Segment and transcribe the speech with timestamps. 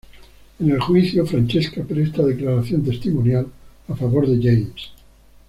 [0.59, 3.45] En el juicio, Francesca presta declaración testimonial
[3.87, 4.89] a favor de James.